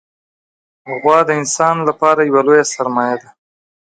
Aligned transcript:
غوا 1.01 1.17
د 1.25 1.29
انسان 1.41 1.75
لپاره 1.89 2.19
یوه 2.29 2.41
لویه 2.47 2.65
سرمایه 2.73 3.17
ده. 3.21 3.29